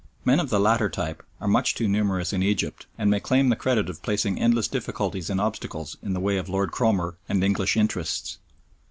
[0.25, 3.55] Men of the latter type are much too numerous in Egypt, and may claim the
[3.55, 7.77] credit of placing endless difficulties and obstacles in the way of Lord Cromer and English
[7.77, 8.39] interests.